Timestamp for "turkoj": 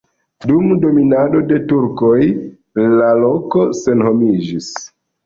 1.71-2.13